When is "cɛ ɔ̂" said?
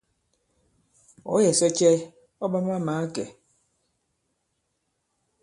1.77-2.47